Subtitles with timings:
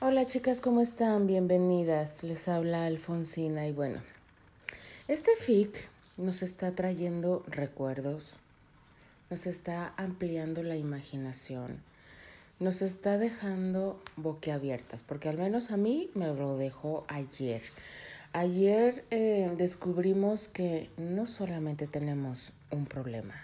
[0.00, 1.26] Hola chicas, ¿cómo están?
[1.26, 2.22] Bienvenidas.
[2.22, 4.00] Les habla Alfonsina y bueno,
[5.08, 5.76] este FIC
[6.16, 8.34] nos está trayendo recuerdos,
[9.28, 11.82] nos está ampliando la imaginación,
[12.60, 17.62] nos está dejando boquiabiertas, porque al menos a mí me lo dejó ayer.
[18.32, 23.34] Ayer eh, descubrimos que no solamente tenemos un problema,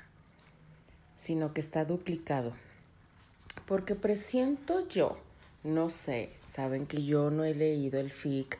[1.17, 2.53] sino que está duplicado,
[3.67, 5.19] porque presiento yo,
[5.65, 8.59] no sé, saben que yo no he leído el FIC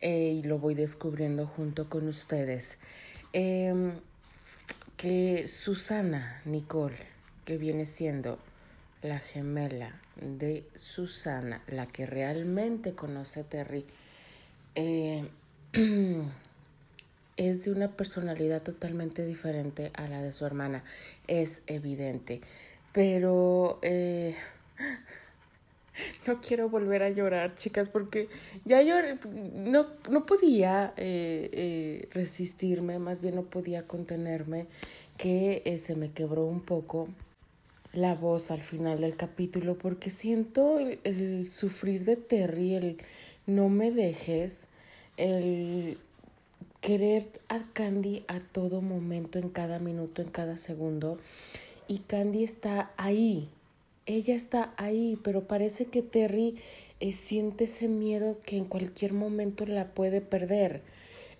[0.00, 2.78] eh, y lo voy descubriendo junto con ustedes.
[3.32, 3.92] Em,
[4.96, 6.96] que Susana Nicole,
[7.44, 8.38] que viene siendo
[9.02, 13.84] la gemela de Susana, la que realmente conoce a Terry,
[14.74, 15.28] eh,
[17.36, 20.82] es de una personalidad totalmente diferente a la de su hermana,
[21.26, 22.40] es evidente.
[22.92, 24.34] Pero eh,
[26.26, 28.28] no quiero volver a llorar, chicas, porque
[28.64, 29.18] ya lloré,
[29.54, 34.66] no, no podía eh, eh, resistirme, más bien no podía contenerme,
[35.16, 37.08] que eh, se me quebró un poco
[37.92, 42.96] la voz al final del capítulo, porque siento el, el sufrir de Terry, el
[43.46, 44.64] no me dejes,
[45.16, 45.98] el
[46.80, 51.18] querer a Candy a todo momento, en cada minuto, en cada segundo,
[51.88, 53.48] y Candy está ahí,
[54.06, 56.56] ella está ahí, pero parece que Terry
[57.00, 60.82] eh, siente ese miedo que en cualquier momento la puede perder.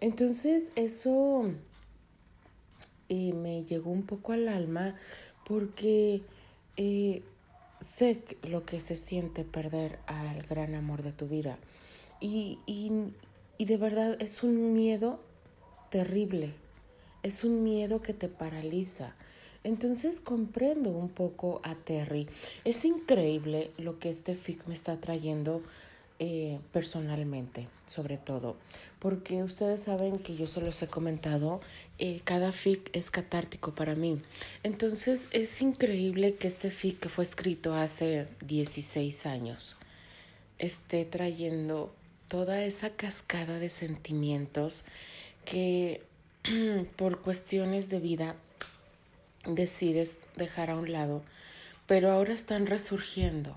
[0.00, 1.50] Entonces eso
[3.08, 4.96] eh, me llegó un poco al alma
[5.46, 6.20] porque
[6.76, 7.22] eh,
[7.80, 11.58] sé lo que se siente perder al gran amor de tu vida.
[12.20, 12.90] Y, y,
[13.58, 15.20] y de verdad es un miedo
[15.90, 16.52] terrible,
[17.22, 19.14] es un miedo que te paraliza.
[19.66, 22.28] Entonces comprendo un poco a Terry.
[22.64, 25.60] Es increíble lo que este fic me está trayendo
[26.20, 28.56] eh, personalmente, sobre todo,
[29.00, 31.60] porque ustedes saben que yo se los he comentado,
[31.98, 34.22] eh, cada fic es catártico para mí.
[34.62, 39.76] Entonces es increíble que este fic que fue escrito hace 16 años
[40.60, 41.92] esté trayendo
[42.28, 44.84] toda esa cascada de sentimientos
[45.44, 46.02] que
[46.96, 48.36] por cuestiones de vida
[49.46, 51.22] decides dejar a un lado,
[51.86, 53.56] pero ahora están resurgiendo.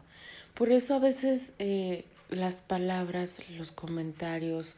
[0.53, 4.75] Por eso a veces eh, las palabras, los comentarios,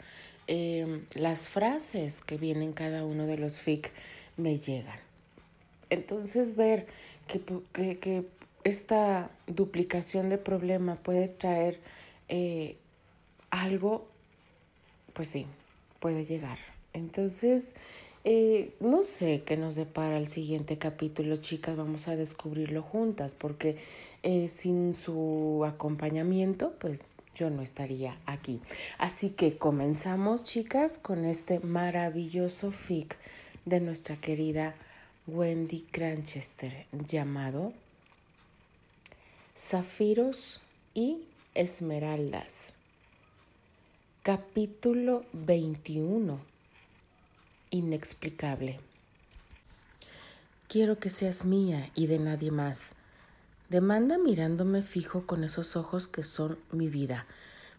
[0.47, 3.91] eh, las frases que vienen cada uno de los FIC
[4.37, 4.99] me llegan.
[5.89, 6.87] Entonces ver
[7.27, 7.41] que,
[7.97, 8.25] que,
[8.63, 11.79] esta duplicación de problema puede traer
[12.29, 12.77] eh,
[13.49, 14.07] algo,
[15.13, 15.47] pues sí,
[15.99, 16.59] puede llegar.
[16.93, 17.73] Entonces,
[18.23, 23.77] eh, no sé qué nos depara el siguiente capítulo, chicas, vamos a descubrirlo juntas, porque
[24.21, 28.59] eh, sin su acompañamiento, pues yo no estaría aquí.
[28.99, 33.17] Así que comenzamos, chicas, con este maravilloso fic
[33.65, 34.75] de nuestra querida
[35.25, 37.73] Wendy Cranchester, llamado
[39.57, 40.61] Zafiros
[40.93, 41.23] y
[41.55, 42.73] Esmeraldas.
[44.21, 46.50] Capítulo 21
[47.71, 48.79] inexplicable.
[50.67, 52.91] Quiero que seas mía y de nadie más.
[53.69, 57.25] Demanda mirándome fijo con esos ojos que son mi vida.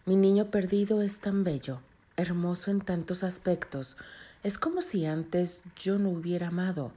[0.05, 1.79] Mi niño perdido es tan bello,
[2.17, 3.97] hermoso en tantos aspectos.
[4.43, 6.91] Es como si antes yo no hubiera amado,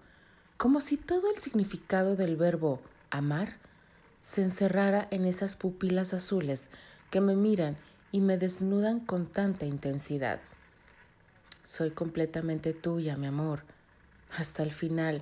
[0.56, 2.80] como si todo el significado del verbo
[3.10, 3.56] amar
[4.18, 6.64] se encerrara en esas pupilas azules
[7.10, 7.76] que me miran
[8.12, 10.40] y me desnudan con tanta intensidad.
[11.66, 13.62] Soy completamente tuya, mi amor,
[14.38, 15.20] hasta el final,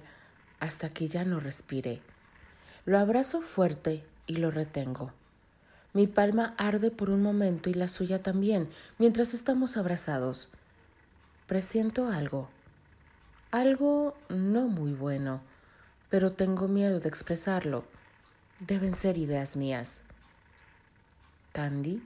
[0.60, 2.02] hasta que ya no respire.
[2.84, 5.10] Lo abrazo fuerte y lo retengo.
[5.94, 8.68] Mi palma arde por un momento y la suya también,
[8.98, 10.48] mientras estamos abrazados.
[11.46, 12.50] Presiento algo.
[13.50, 15.40] Algo no muy bueno,
[16.10, 17.86] pero tengo miedo de expresarlo.
[18.60, 20.00] Deben ser ideas mías.
[21.52, 22.02] Candy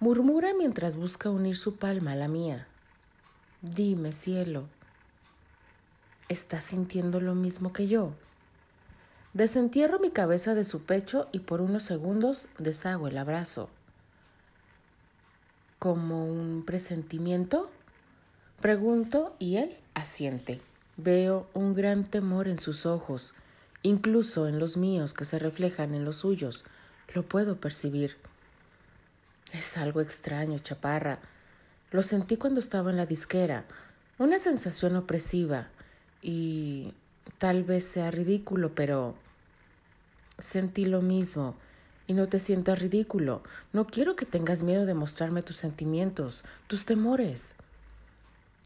[0.00, 2.66] murmura mientras busca unir su palma a la mía.
[3.62, 4.64] Dime, cielo,
[6.28, 8.12] ¿estás sintiendo lo mismo que yo?
[9.32, 13.70] Desentierro mi cabeza de su pecho y por unos segundos deshago el abrazo.
[15.78, 17.70] ¿Como un presentimiento?
[18.60, 20.60] Pregunto y él asiente.
[20.98, 23.32] Veo un gran temor en sus ojos,
[23.82, 26.64] incluso en los míos que se reflejan en los suyos.
[27.14, 28.16] Lo puedo percibir.
[29.52, 31.18] Es algo extraño, chaparra.
[31.90, 33.64] Lo sentí cuando estaba en la disquera,
[34.18, 35.68] una sensación opresiva
[36.22, 36.92] y
[37.38, 39.14] tal vez sea ridículo, pero
[40.38, 41.54] sentí lo mismo
[42.06, 43.42] y no te sientas ridículo.
[43.72, 47.54] No quiero que tengas miedo de mostrarme tus sentimientos, tus temores.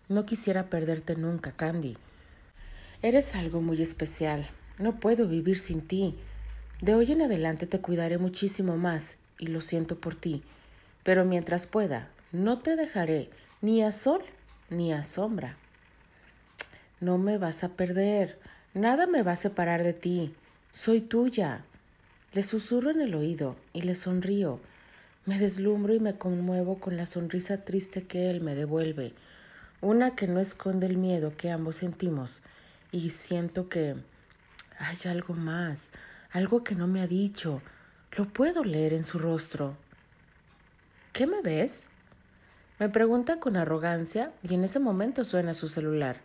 [0.09, 1.97] No quisiera perderte nunca, Candy.
[3.03, 4.49] Eres algo muy especial.
[4.79, 6.17] No puedo vivir sin ti.
[6.81, 10.43] De hoy en adelante te cuidaré muchísimo más y lo siento por ti.
[11.03, 13.29] Pero mientras pueda, no te dejaré
[13.61, 14.23] ni a sol
[14.69, 15.57] ni a sombra.
[17.01, 18.39] No me vas a perder.
[18.73, 20.33] Nada me va a separar de ti.
[20.71, 21.63] Soy tuya.
[22.33, 24.61] Le susurro en el oído y le sonrío.
[25.27, 29.13] Me deslumbro y me conmuevo con la sonrisa triste que él me devuelve,
[29.81, 32.39] una que no esconde el miedo que ambos sentimos,
[32.91, 33.97] y siento que
[34.79, 35.91] hay algo más,
[36.33, 37.61] algo que no me ha dicho.
[38.17, 39.77] Lo puedo leer en su rostro.
[41.13, 41.83] ¿Qué me ves?
[42.81, 46.17] Me pregunta con arrogancia y en ese momento suena su celular.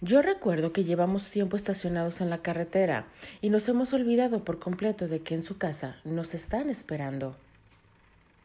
[0.00, 3.04] Yo recuerdo que llevamos tiempo estacionados en la carretera
[3.42, 7.36] y nos hemos olvidado por completo de que en su casa nos están esperando.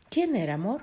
[0.09, 0.81] ¿Quién era, amor?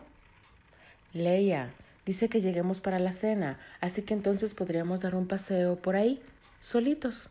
[1.13, 1.75] Leia.
[2.07, 6.23] Dice que lleguemos para la cena, así que entonces podríamos dar un paseo por ahí,
[6.61, 7.29] solitos.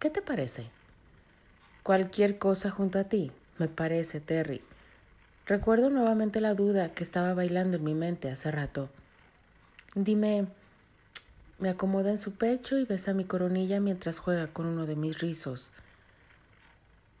[0.00, 0.64] ¿Qué te parece?
[1.84, 4.62] Cualquier cosa junto a ti, me parece, Terry.
[5.46, 8.88] Recuerdo nuevamente la duda que estaba bailando en mi mente hace rato.
[9.94, 10.46] Dime,
[11.58, 15.18] me acomoda en su pecho y besa mi coronilla mientras juega con uno de mis
[15.18, 15.68] rizos.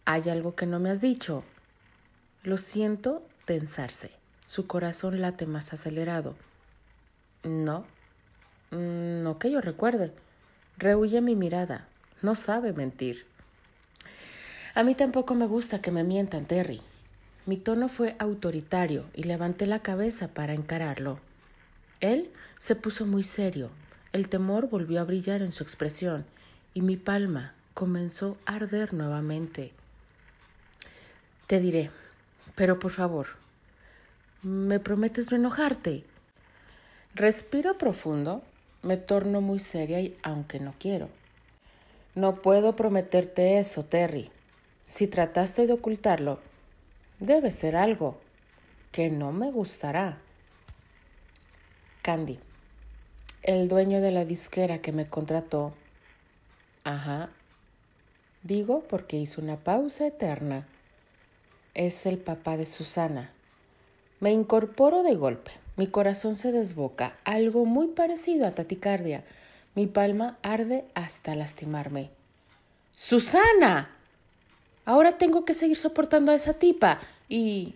[0.06, 1.44] ¿Hay algo que no me has dicho?
[2.42, 4.10] Lo siento tensarse.
[4.46, 6.34] Su corazón late más acelerado.
[7.42, 7.84] No,
[8.70, 10.12] no que yo recuerde.
[10.78, 11.86] Rehuye mi mirada.
[12.22, 13.26] No sabe mentir.
[14.74, 16.80] A mí tampoco me gusta que me mientan, Terry.
[17.46, 21.18] Mi tono fue autoritario y levanté la cabeza para encararlo.
[22.00, 23.70] Él se puso muy serio,
[24.12, 26.24] el temor volvió a brillar en su expresión
[26.72, 29.72] y mi palma comenzó a arder nuevamente.
[31.46, 31.90] Te diré,
[32.54, 33.26] pero por favor,
[34.42, 36.04] ¿me prometes no enojarte?
[37.14, 38.42] Respiro profundo,
[38.82, 41.10] me torno muy seria y aunque no quiero.
[42.14, 44.30] No puedo prometerte eso, Terry.
[44.84, 46.38] Si trataste de ocultarlo,
[47.24, 48.18] debe ser algo
[48.92, 50.18] que no me gustará.
[52.02, 52.38] Candy
[53.44, 55.74] el dueño de la disquera que me contrató.
[56.82, 57.28] Ajá.
[58.42, 60.66] Digo porque hizo una pausa eterna.
[61.74, 63.30] Es el papá de Susana.
[64.18, 65.50] Me incorporo de golpe.
[65.76, 69.24] Mi corazón se desboca, algo muy parecido a taticardia.
[69.74, 72.08] Mi palma arde hasta lastimarme.
[72.92, 73.93] ¡Susana!
[74.84, 76.98] Ahora tengo que seguir soportando a esa tipa.
[77.28, 77.74] Y.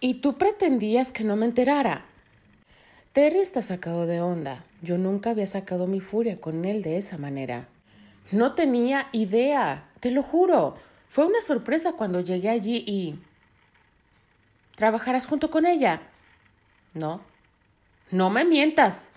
[0.00, 2.04] ¿Y tú pretendías que no me enterara?
[3.12, 4.64] Terry está sacado de onda.
[4.80, 7.68] Yo nunca había sacado mi furia con él de esa manera.
[8.32, 10.76] No tenía idea, te lo juro.
[11.08, 13.18] Fue una sorpresa cuando llegué allí y...
[14.74, 16.00] ¿Trabajarás junto con ella?
[16.94, 17.20] No.
[18.10, 19.10] No me mientas.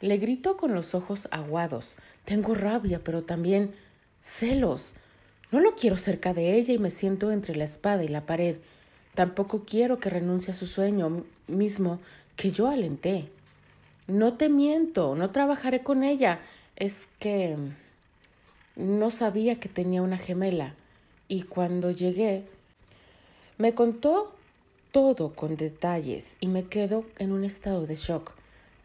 [0.00, 1.96] Le grito con los ojos aguados.
[2.24, 3.72] Tengo rabia, pero también
[4.20, 4.92] celos.
[5.52, 8.56] No lo quiero cerca de ella y me siento entre la espada y la pared.
[9.14, 12.00] Tampoco quiero que renuncie a su sueño mismo
[12.34, 13.28] que yo alenté.
[14.08, 16.40] No te miento, no trabajaré con ella.
[16.76, 17.56] Es que
[18.76, 20.74] no sabía que tenía una gemela.
[21.28, 22.44] Y cuando llegué,
[23.58, 24.34] me contó
[24.92, 28.32] todo con detalles y me quedo en un estado de shock.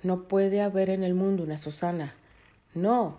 [0.04, 2.16] No puede haber en el mundo una Susana.
[2.74, 3.18] No,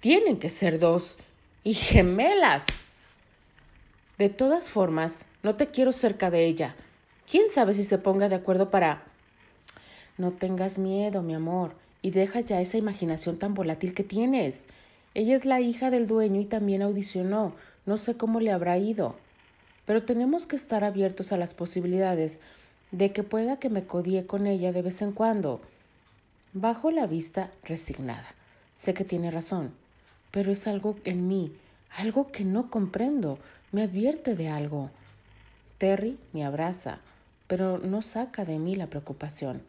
[0.00, 1.16] tienen que ser dos
[1.64, 2.64] y gemelas.
[4.18, 6.74] De todas formas, no te quiero cerca de ella.
[7.30, 9.02] ¿Quién sabe si se ponga de acuerdo para
[10.20, 14.60] no tengas miedo, mi amor, y deja ya esa imaginación tan volátil que tienes.
[15.14, 17.54] Ella es la hija del dueño y también audicionó.
[17.86, 19.14] No sé cómo le habrá ido.
[19.86, 22.38] Pero tenemos que estar abiertos a las posibilidades
[22.90, 25.62] de que pueda que me codie con ella de vez en cuando.
[26.52, 28.34] Bajo la vista resignada.
[28.76, 29.72] Sé que tiene razón,
[30.30, 31.52] pero es algo en mí,
[31.96, 33.38] algo que no comprendo.
[33.72, 34.90] Me advierte de algo.
[35.78, 36.98] Terry me abraza,
[37.46, 39.62] pero no saca de mí la preocupación.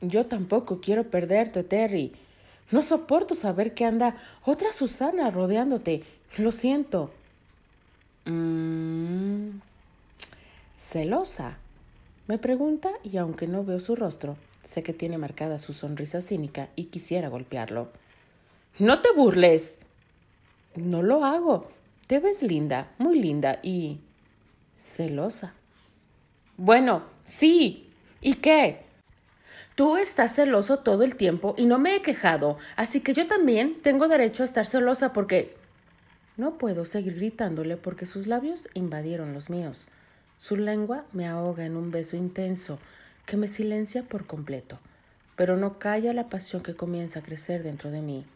[0.00, 2.12] Yo tampoco quiero perderte, Terry.
[2.70, 6.02] No soporto saber que anda otra Susana rodeándote.
[6.36, 7.12] Lo siento.
[8.24, 9.60] Mm,
[10.76, 11.56] celosa.
[12.26, 16.68] Me pregunta y aunque no veo su rostro, sé que tiene marcada su sonrisa cínica
[16.74, 17.88] y quisiera golpearlo.
[18.78, 19.76] No te burles.
[20.74, 21.70] No lo hago.
[22.06, 23.98] Te ves linda, muy linda y...
[24.76, 25.54] celosa.
[26.58, 27.88] Bueno, sí.
[28.20, 28.80] ¿Y qué?
[29.76, 33.76] Tú estás celoso todo el tiempo y no me he quejado, así que yo también
[33.82, 35.54] tengo derecho a estar celosa porque...
[36.36, 39.78] No puedo seguir gritándole porque sus labios invadieron los míos.
[40.38, 42.78] Su lengua me ahoga en un beso intenso
[43.24, 44.78] que me silencia por completo,
[45.34, 48.26] pero no calla la pasión que comienza a crecer dentro de mí.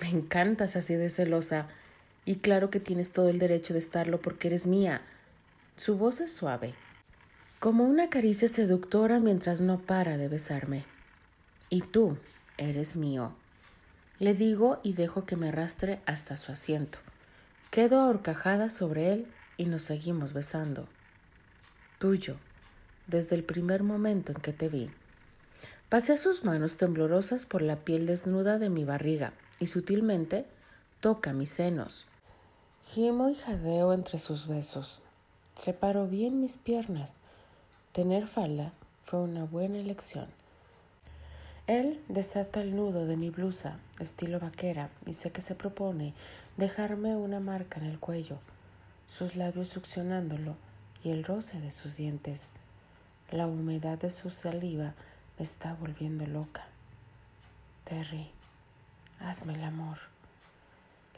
[0.00, 1.66] Me encantas así de celosa,
[2.24, 5.02] y claro que tienes todo el derecho de estarlo porque eres mía.
[5.76, 6.74] Su voz es suave,
[7.58, 10.84] como una caricia seductora mientras no para de besarme.
[11.68, 12.16] Y tú
[12.56, 13.32] eres mío.
[14.18, 16.98] Le digo y dejo que me arrastre hasta su asiento.
[17.70, 19.26] Quedo ahorcajada sobre él
[19.56, 20.86] y nos seguimos besando.
[21.98, 22.36] Tuyo,
[23.06, 24.90] desde el primer momento en que te vi.
[25.88, 30.46] Pasé sus manos temblorosas por la piel desnuda de mi barriga y sutilmente
[31.00, 32.06] toca mis senos.
[32.84, 35.00] Gimo y jadeo entre sus besos.
[35.56, 37.12] Separó bien mis piernas.
[37.92, 38.72] Tener falda
[39.04, 40.26] fue una buena elección.
[41.66, 46.14] Él desata el nudo de mi blusa, estilo vaquera, y sé que se propone
[46.56, 48.38] dejarme una marca en el cuello,
[49.08, 50.56] sus labios succionándolo
[51.04, 52.46] y el roce de sus dientes.
[53.30, 54.94] La humedad de su saliva
[55.38, 56.66] me está volviendo loca.
[57.84, 58.30] Terry,
[59.20, 59.98] hazme el amor.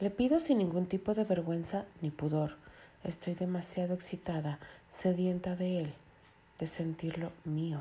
[0.00, 2.56] Le pido sin ningún tipo de vergüenza ni pudor.
[3.04, 5.94] Estoy demasiado excitada, sedienta de él,
[6.58, 7.80] de sentirlo mío.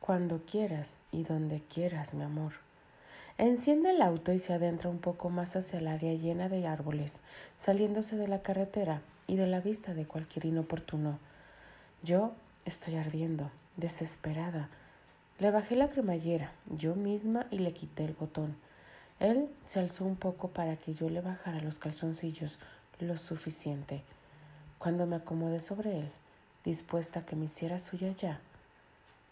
[0.00, 2.52] Cuando quieras y donde quieras, mi amor.
[3.38, 7.16] Enciende el auto y se adentra un poco más hacia el área llena de árboles,
[7.58, 11.18] saliéndose de la carretera y de la vista de cualquier inoportuno.
[12.02, 12.32] Yo
[12.64, 14.68] estoy ardiendo, desesperada.
[15.38, 18.56] Le bajé la cremallera, yo misma, y le quité el botón.
[19.20, 22.58] Él se alzó un poco para que yo le bajara los calzoncillos
[23.00, 24.02] lo suficiente.
[24.78, 26.10] Cuando me acomodé sobre él,
[26.64, 28.40] dispuesta a que me hiciera suya ya,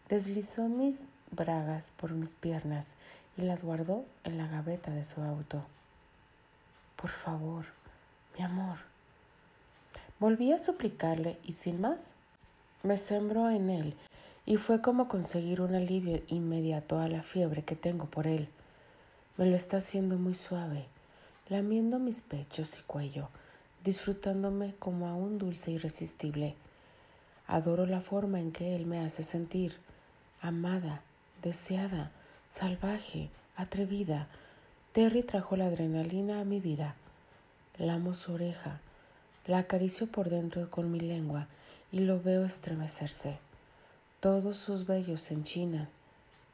[0.08, 1.00] deslizó mis
[1.30, 2.92] bragas por mis piernas
[3.36, 5.62] y las guardó en la gaveta de su auto.
[6.96, 7.66] Por favor,
[8.38, 8.78] mi amor.
[10.20, 12.14] Volví a suplicarle y sin más,
[12.82, 13.94] me sembró en él
[14.46, 18.48] y fue como conseguir un alivio inmediato a la fiebre que tengo por él.
[19.36, 20.86] Me lo está haciendo muy suave,
[21.48, 23.28] lamiendo mis pechos y cuello,
[23.82, 26.54] disfrutándome como a un dulce irresistible.
[27.48, 29.76] Adoro la forma en que él me hace sentir,
[30.40, 31.02] amada,
[31.42, 32.12] deseada,
[32.48, 34.28] salvaje, atrevida.
[34.92, 36.94] Terry trajo la adrenalina a mi vida.
[37.76, 38.78] Lamo su oreja,
[39.46, 41.48] la acaricio por dentro con mi lengua
[41.90, 43.38] y lo veo estremecerse.
[44.20, 45.88] Todos sus vellos se enchinan.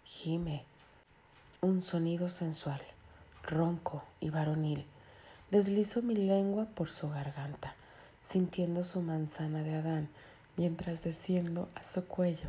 [0.07, 0.65] Gime,
[1.63, 2.81] un sonido sensual,
[3.43, 4.87] ronco y varonil.
[5.51, 7.75] Deslizo mi lengua por su garganta,
[8.23, 10.09] sintiendo su manzana de Adán,
[10.57, 12.49] mientras desciendo a su cuello.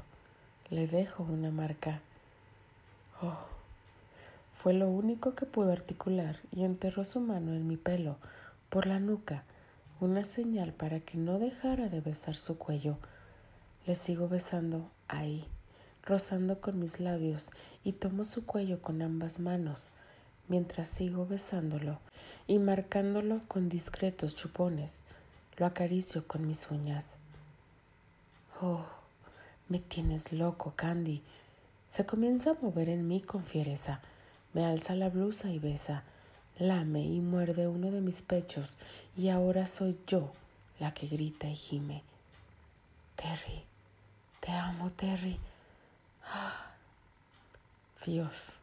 [0.70, 2.00] Le dejo una marca.
[3.22, 3.38] Oh,
[4.56, 8.16] fue lo único que pudo articular y enterró su mano en mi pelo,
[8.70, 9.44] por la nuca,
[10.00, 12.98] una señal para que no dejara de besar su cuello.
[13.86, 15.46] Le sigo besando ahí
[16.04, 17.52] rozando con mis labios
[17.84, 19.90] y tomo su cuello con ambas manos,
[20.48, 22.00] mientras sigo besándolo
[22.48, 25.00] y marcándolo con discretos chupones.
[25.58, 27.06] Lo acaricio con mis uñas.
[28.62, 28.86] Oh,
[29.70, 31.22] me tienes loco, Candy.
[31.88, 34.02] Se comienza a mover en mí con fiereza.
[34.54, 36.04] Me alza la blusa y besa.
[36.58, 38.78] Lame y muerde uno de mis pechos
[39.18, 40.32] y ahora soy yo
[40.80, 42.04] la que grita y gime.
[43.16, 43.64] Terry,
[44.40, 45.40] te amo, Terry.
[48.06, 48.60] Dios,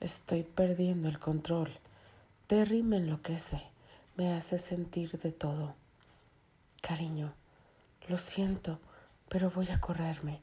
[0.00, 1.70] estoy perdiendo el control.
[2.46, 3.62] Terry me enloquece,
[4.16, 5.74] me hace sentir de todo.
[6.82, 7.32] Cariño,
[8.08, 8.78] lo siento,
[9.28, 10.40] pero voy a correrme.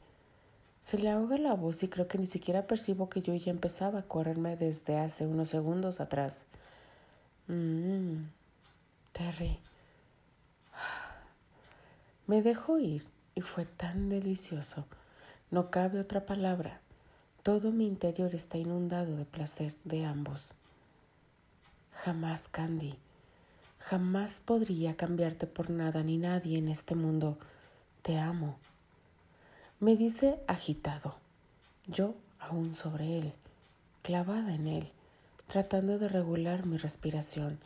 [0.81, 3.99] Se le ahoga la voz y creo que ni siquiera percibo que yo ya empezaba
[3.99, 6.45] a correrme desde hace unos segundos atrás.
[7.47, 8.23] Mmm,
[9.11, 9.59] Terry.
[12.27, 14.87] Me dejó ir y fue tan delicioso.
[15.51, 16.79] No cabe otra palabra.
[17.43, 20.53] Todo mi interior está inundado de placer de ambos.
[21.91, 22.95] Jamás, Candy,
[23.77, 27.37] jamás podría cambiarte por nada ni nadie en este mundo.
[28.01, 28.55] Te amo.
[29.81, 31.15] Me dice agitado.
[31.85, 33.33] Yo aún sobre él,
[34.03, 34.89] clavada en él,
[35.47, 37.59] tratando de regular mi respiración.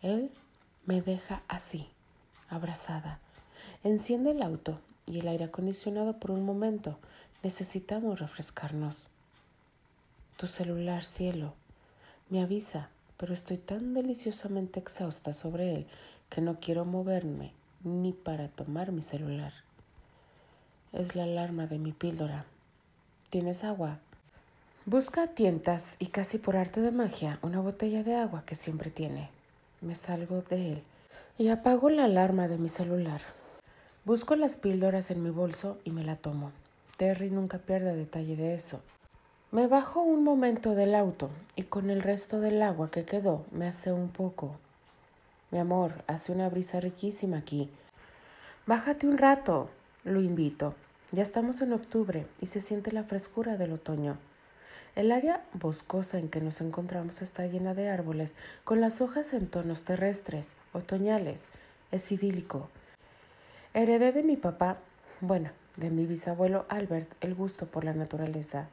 [0.00, 0.32] Él
[0.86, 1.88] me deja así,
[2.48, 3.20] abrazada.
[3.84, 6.98] Enciende el auto y el aire acondicionado por un momento.
[7.42, 9.08] Necesitamos refrescarnos.
[10.36, 11.54] Tu celular, cielo,
[12.30, 15.86] me avisa, pero estoy tan deliciosamente exhausta sobre él
[16.30, 19.52] que no quiero moverme ni para tomar mi celular.
[20.92, 22.44] Es la alarma de mi píldora.
[23.28, 23.98] ¿Tienes agua?
[24.86, 29.30] Busca tientas y casi por arte de magia una botella de agua que siempre tiene.
[29.80, 30.82] Me salgo de él
[31.38, 33.20] y apago la alarma de mi celular.
[34.04, 36.52] Busco las píldoras en mi bolso y me la tomo.
[36.96, 38.80] Terry nunca pierde detalle de eso.
[39.50, 43.66] Me bajo un momento del auto y con el resto del agua que quedó me
[43.66, 44.56] hace un poco.
[45.50, 47.70] Mi amor, hace una brisa riquísima aquí.
[48.66, 49.68] Bájate un rato,
[50.04, 50.74] lo invito.
[51.10, 54.16] Ya estamos en octubre y se siente la frescura del otoño.
[54.96, 58.34] El área boscosa en que nos encontramos está llena de árboles,
[58.64, 61.48] con las hojas en tonos terrestres, otoñales.
[61.90, 62.68] Es idílico.
[63.74, 64.78] Heredé de mi papá,
[65.20, 68.68] bueno, de mi bisabuelo Albert, el gusto por la naturaleza.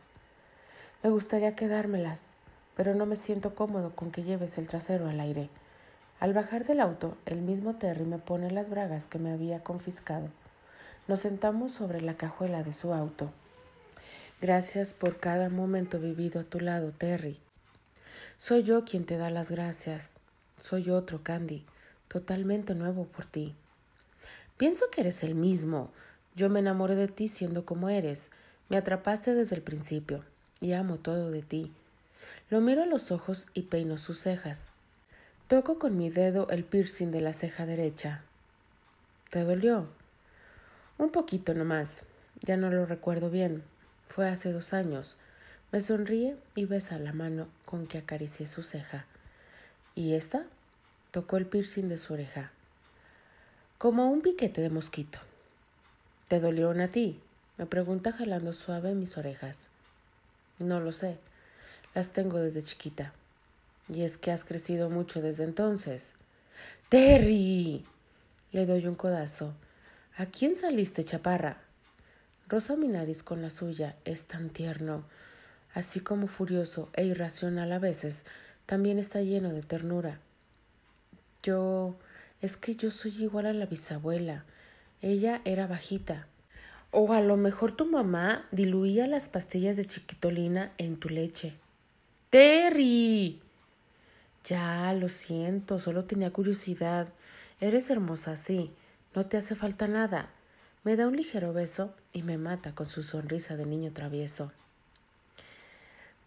[1.04, 2.26] Me gustaría quedármelas,
[2.76, 5.50] pero no me siento cómodo con que lleves el trasero al aire.
[6.20, 10.28] Al bajar del auto, el mismo Terry me pone las bragas que me había confiscado.
[11.08, 13.32] Nos sentamos sobre la cajuela de su auto.
[14.42, 17.38] Gracias por cada momento vivido a tu lado, Terry.
[18.38, 20.10] Soy yo quien te da las gracias.
[20.62, 21.66] Soy otro, Candy,
[22.10, 23.56] totalmente nuevo por ti.
[24.58, 25.90] Pienso que eres el mismo.
[26.40, 28.30] Yo me enamoré de ti siendo como eres.
[28.70, 30.24] Me atrapaste desde el principio
[30.62, 31.70] y amo todo de ti.
[32.50, 34.62] Lo miro a los ojos y peino sus cejas.
[35.50, 38.22] Toco con mi dedo el piercing de la ceja derecha.
[39.32, 39.88] ¿Te dolió?
[40.98, 42.04] Un poquito nomás.
[42.40, 43.62] Ya no lo recuerdo bien.
[44.08, 45.18] Fue hace dos años.
[45.74, 49.04] Me sonríe y besa la mano con que acaricié su ceja.
[49.94, 50.46] ¿Y esta?
[51.12, 52.50] Tocó el piercing de su oreja.
[53.78, 55.20] Como un piquete de mosquito.
[56.30, 57.20] ¿Te dolieron a ti?
[57.58, 59.62] Me pregunta jalando suave mis orejas.
[60.60, 61.18] No lo sé.
[61.96, 63.12] Las tengo desde chiquita.
[63.88, 66.10] Y es que has crecido mucho desde entonces.
[66.88, 67.84] Terry.
[68.52, 69.56] Le doy un codazo.
[70.18, 71.58] ¿A quién saliste, chaparra?
[72.48, 73.96] Rosa mi nariz con la suya.
[74.06, 75.04] Es tan tierno.
[75.74, 78.22] Así como furioso e irracional a veces,
[78.68, 80.20] también está lleno de ternura.
[81.42, 81.96] Yo.
[82.44, 84.44] es que yo soy igual a la bisabuela.
[85.02, 86.28] Ella era bajita,
[86.92, 91.54] o a lo mejor tu mamá diluía las pastillas de chiquitolina en tu leche.
[92.30, 93.40] Terry.
[94.46, 97.08] Ya, lo siento, solo tenía curiosidad.
[97.62, 98.72] Eres hermosa, sí.
[99.16, 100.30] No te hace falta nada.
[100.84, 104.52] Me da un ligero beso y me mata con su sonrisa de niño travieso.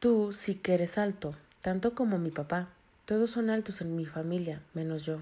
[0.01, 2.69] Tú sí que eres alto, tanto como mi papá.
[3.07, 5.19] Todos son altos en mi familia, menos yo.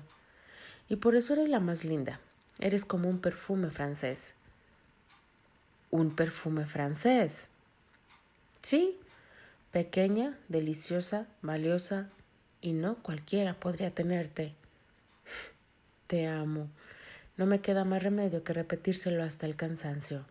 [0.89, 2.21] Y por eso eres la más linda.
[2.61, 4.35] Eres como un perfume francés
[5.91, 7.39] un perfume francés.
[8.63, 8.97] Sí,
[9.73, 12.09] pequeña, deliciosa, valiosa,
[12.63, 14.53] y no cualquiera podría tenerte.
[16.07, 16.69] Te amo.
[17.37, 20.25] No me queda más remedio que repetírselo hasta el cansancio.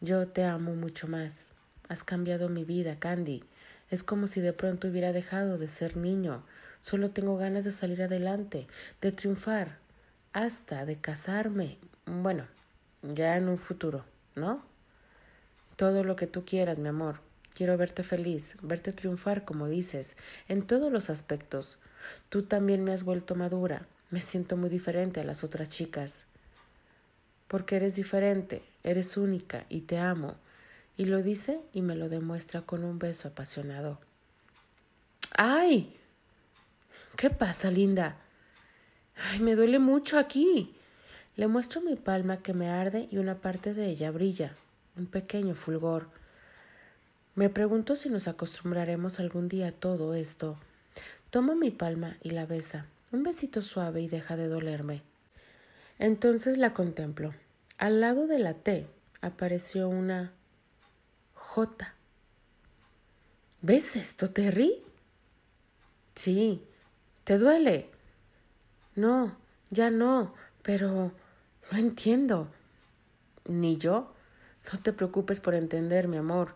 [0.00, 1.46] Yo te amo mucho más.
[1.88, 3.44] Has cambiado mi vida, Candy.
[3.90, 6.42] Es como si de pronto hubiera dejado de ser niño.
[6.82, 8.66] Solo tengo ganas de salir adelante,
[9.00, 9.78] de triunfar,
[10.36, 11.78] hasta de casarme.
[12.04, 12.44] Bueno,
[13.02, 14.04] ya en un futuro.
[14.36, 14.62] ¿no?
[15.76, 17.16] Todo lo que tú quieras, mi amor.
[17.54, 20.14] Quiero verte feliz, verte triunfar, como dices,
[20.48, 21.78] en todos los aspectos.
[22.28, 23.86] Tú también me has vuelto madura.
[24.10, 26.18] Me siento muy diferente a las otras chicas.
[27.48, 30.36] Porque eres diferente, eres única y te amo.
[30.98, 33.98] Y lo dice y me lo demuestra con un beso apasionado.
[35.36, 35.96] ¡Ay!
[37.16, 38.16] ¿Qué pasa, linda?
[39.16, 40.74] Ay, me duele mucho aquí.
[41.36, 44.54] Le muestro mi palma que me arde y una parte de ella brilla,
[44.96, 46.08] un pequeño fulgor.
[47.34, 50.56] Me pregunto si nos acostumbraremos algún día a todo esto.
[51.30, 55.02] Toma mi palma y la besa, un besito suave y deja de dolerme.
[55.98, 57.34] Entonces la contemplo.
[57.78, 58.86] Al lado de la T
[59.20, 60.32] apareció una
[61.34, 61.94] J.
[63.60, 64.82] ¿Ves esto, Terry?
[66.14, 66.62] Sí.
[67.24, 67.90] ¿Te duele?
[68.96, 69.36] No,
[69.70, 71.12] ya no, pero
[71.70, 72.48] no entiendo.
[73.46, 74.12] Ni yo.
[74.72, 76.54] No te preocupes por entender, mi amor.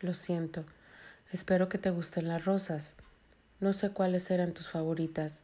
[0.00, 0.64] Lo siento.
[1.30, 2.94] Espero que te gusten las rosas.
[3.60, 5.36] No sé cuáles eran tus favoritas,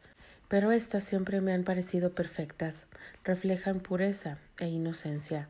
[0.49, 2.87] pero estas siempre me han parecido perfectas,
[3.23, 5.47] reflejan pureza e inocencia.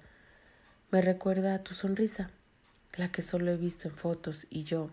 [0.90, 2.31] Me recuerda a tu sonrisa,
[2.97, 4.90] la que solo he visto en fotos y yo.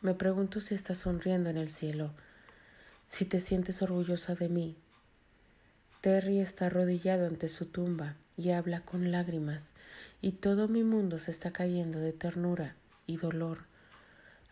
[0.00, 2.12] Me pregunto si estás sonriendo en el cielo,
[3.08, 4.76] si te sientes orgullosa de mí.
[6.00, 9.66] Terry está arrodillado ante su tumba y habla con lágrimas,
[10.20, 13.64] y todo mi mundo se está cayendo de ternura y dolor.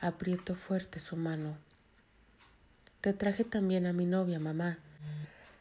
[0.00, 1.56] Aprieto fuerte su mano
[3.04, 4.78] te traje también a mi novia, mamá.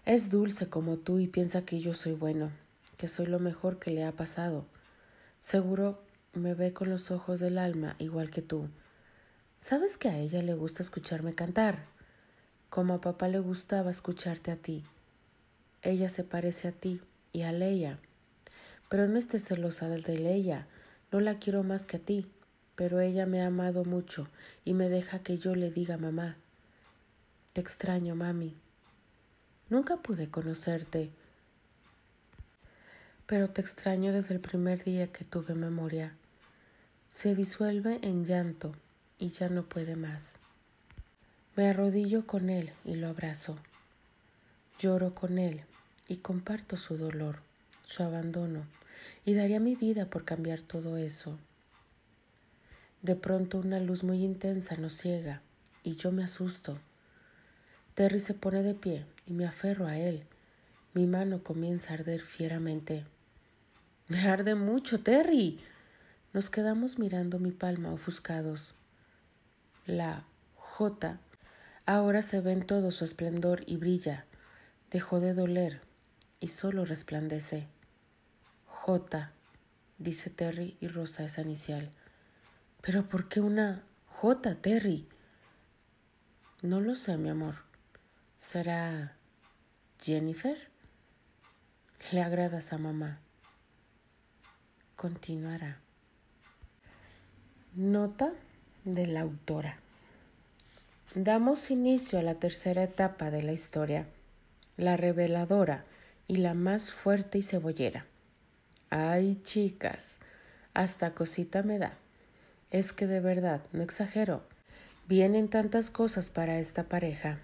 [0.06, 2.52] Es dulce como tú y piensa que yo soy bueno,
[2.96, 4.66] que soy lo mejor que le ha pasado.
[5.42, 6.02] Seguro
[6.32, 8.70] me ve con los ojos del alma igual que tú.
[9.58, 11.80] ¿Sabes que a ella le gusta escucharme cantar?
[12.74, 14.84] Como a papá le gustaba escucharte a ti.
[15.84, 17.00] Ella se parece a ti
[17.32, 18.00] y a Leia.
[18.90, 20.66] Pero no estés celosa de Leia.
[21.12, 22.26] No la quiero más que a ti.
[22.76, 24.28] Pero ella me ha amado mucho
[24.66, 26.36] y me deja que yo le diga mamá.
[27.54, 28.56] Te extraño, mami.
[29.70, 31.12] Nunca pude conocerte,
[33.28, 36.16] pero te extraño desde el primer día que tuve memoria.
[37.12, 38.74] Se disuelve en llanto
[39.20, 40.40] y ya no puede más.
[41.56, 43.60] Me arrodillo con él y lo abrazo.
[44.80, 45.62] Lloro con él
[46.08, 47.42] y comparto su dolor,
[47.86, 48.66] su abandono,
[49.24, 51.38] y daría mi vida por cambiar todo eso.
[53.04, 55.44] De pronto una luz muy intensa nos ciega
[55.84, 56.80] y yo me asusto.
[57.94, 60.24] Terry se pone de pie y me aferro a él.
[60.96, 63.06] Mi mano comienza a arder fieramente.
[64.08, 65.60] Me arde mucho, Terry.
[66.34, 68.74] Nos quedamos mirando mi palma ofuscados.
[69.86, 71.20] La J
[71.86, 74.26] ahora se ve en todo su esplendor y brilla.
[74.92, 75.82] Dejó de doler
[76.40, 77.68] y solo resplandece.
[78.66, 79.32] J,
[79.98, 81.92] dice Terry y rosa esa inicial.
[82.82, 85.08] ¿Pero por qué una J, Terry?
[86.62, 87.56] No lo sé, mi amor.
[88.40, 89.16] ¿Será
[90.02, 90.58] Jennifer?
[92.12, 93.20] Le agradas a mamá.
[94.96, 95.80] Continuará.
[97.76, 98.34] Nota
[98.84, 99.83] de la autora.
[101.16, 104.08] Damos inicio a la tercera etapa de la historia,
[104.78, 105.86] la reveladora
[106.28, 108.06] y la más fuerte y cebollera.
[108.90, 110.18] Ay, chicas,
[110.74, 111.94] hasta cosita me da.
[112.72, 114.42] Es que de verdad, no exagero,
[115.08, 117.40] vienen tantas cosas para esta pareja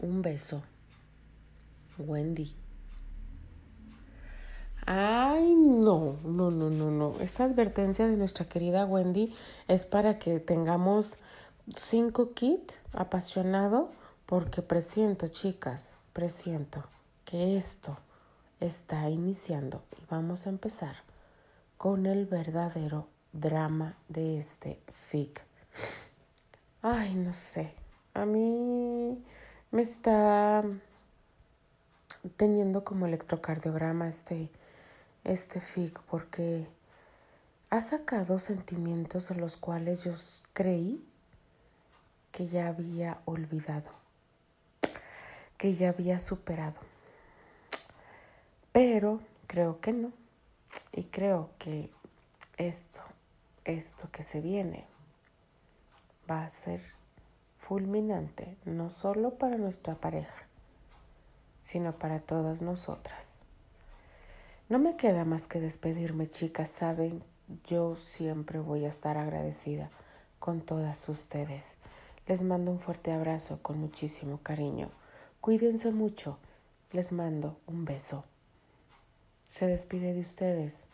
[0.00, 0.62] un beso.
[1.98, 2.54] Wendy.
[4.86, 7.14] Ay, no, no, no, no, no.
[7.20, 9.32] Esta advertencia de nuestra querida Wendy
[9.68, 11.18] es para que tengamos
[11.76, 13.90] cinco kits apasionado
[14.26, 16.84] porque presiento, chicas, presiento
[17.24, 17.96] que esto
[18.60, 20.96] está iniciando y vamos a empezar
[21.76, 25.42] con el verdadero drama de este fic.
[26.82, 27.74] Ay, no sé.
[28.14, 29.22] A mí
[29.70, 30.64] me está
[32.36, 34.50] teniendo como electrocardiograma este,
[35.24, 36.66] este FIC porque
[37.70, 40.12] ha sacado sentimientos de los cuales yo
[40.52, 41.02] creí
[42.32, 43.90] que ya había olvidado,
[45.56, 46.80] que ya había superado.
[48.72, 50.12] Pero creo que no.
[50.92, 51.90] Y creo que
[52.56, 53.02] esto,
[53.64, 54.86] esto que se viene,
[56.30, 56.80] va a ser
[57.58, 60.42] fulminante, no solo para nuestra pareja,
[61.60, 63.40] sino para todas nosotras.
[64.68, 66.70] No me queda más que despedirme, chicas.
[66.70, 67.24] Saben,
[67.66, 69.90] yo siempre voy a estar agradecida
[70.38, 71.76] con todas ustedes.
[72.26, 74.90] Les mando un fuerte abrazo con muchísimo cariño.
[75.40, 76.38] Cuídense mucho.
[76.92, 78.24] Les mando un beso.
[79.48, 80.86] Se despide de ustedes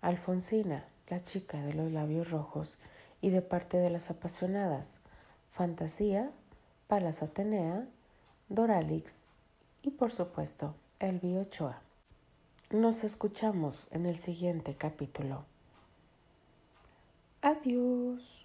[0.00, 2.78] Alfonsina, la chica de los labios rojos,
[3.20, 4.98] y de parte de las apasionadas
[5.54, 6.30] Fantasía,
[6.88, 7.86] Palas Atenea,
[8.48, 9.20] Doralix
[9.82, 11.80] y por supuesto Elvi Ochoa.
[12.70, 15.44] Nos escuchamos en el siguiente capítulo.
[17.40, 18.43] Adiós.